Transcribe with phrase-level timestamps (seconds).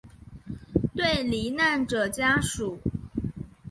[0.95, 2.79] 对罹难者家属